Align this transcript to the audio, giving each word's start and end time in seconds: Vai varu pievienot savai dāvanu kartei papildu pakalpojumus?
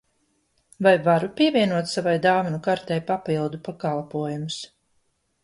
Vai 0.85 0.93
varu 1.07 1.29
pievienot 1.41 1.91
savai 1.91 2.15
dāvanu 2.23 2.61
kartei 2.69 2.99
papildu 3.11 3.61
pakalpojumus? 3.69 4.59